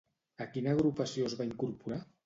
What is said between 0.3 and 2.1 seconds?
A quina agrupació es va incorporar?